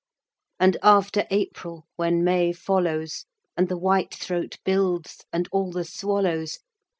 [0.59, 6.57] And after April, when May follows, And the whitethroat builds, and all the swallows!